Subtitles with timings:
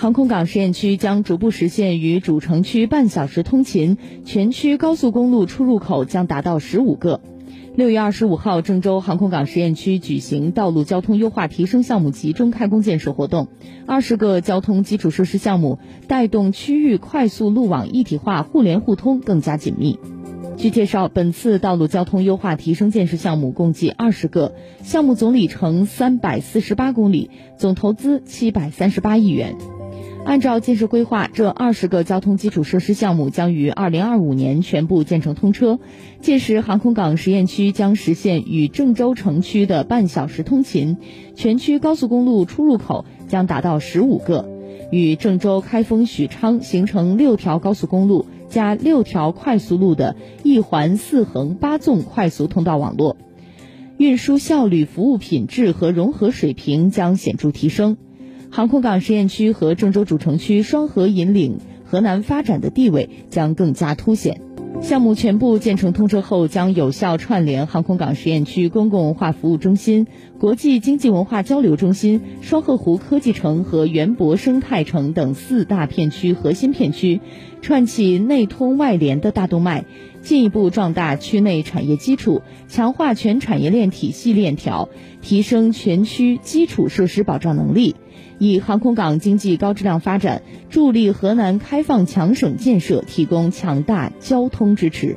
[0.00, 7.20] 航空港实验区将逐步实现与主城区半小时通勤，全区高速公路出入口将达到十五个。
[7.76, 13.48] 六月二十五号，郑州航空港实验区举行道路交通优化提升项目集中开工建设活动，
[13.86, 15.78] 二十个交通基础设施项目
[16.08, 19.98] 带动区域快速路网一体化、互联互通更加紧密。
[20.56, 29.56] 据介绍，本次道路交通优化提升建设项目共计二十个，项目总里程三百四十八公里，总投资七百三十八亿元。
[30.22, 35.80] 按照建设规划，这二十个交通基础设施项目将于二零二五年全部建成通车。
[36.20, 40.98] 届时，航空港实验区将实现与郑州城区的半小时通勤，
[41.34, 44.48] 全区高速公路出入口将达到十五个，
[44.92, 50.14] 与郑州开封许昌形成六条高速公路加六条快速路的
[50.44, 53.16] 一环四横八纵快速通道网络，
[53.96, 57.96] 运输效率、服务品质和融合水平将显著提升。
[58.50, 64.40] 航空港实验区和郑州主城区双核引领河南发展的地位将更加凸显。
[64.82, 70.06] 项目全部建成通车后，将有效串联航空港实验区公共文化服务中心、
[70.38, 77.20] 国际经济文化交流中心、双鹤湖科技城和园博生态城等四大片区核心片区，
[77.60, 79.84] 串起内通外联的大动脉，
[80.30, 84.88] 进一步壮大区内产业基础，强化全产业链体系链条，
[85.20, 87.96] 提升全区基础设施保障能力。
[88.38, 95.16] 以航空港经济高质量发展，助力河南开放强省建设提供强大交通支持。